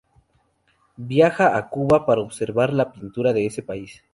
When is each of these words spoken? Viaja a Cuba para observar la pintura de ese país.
Viaja 1.11 1.55
a 1.55 1.69
Cuba 1.69 2.07
para 2.07 2.21
observar 2.21 2.73
la 2.73 2.91
pintura 2.91 3.33
de 3.33 3.45
ese 3.45 3.61
país. 3.61 4.03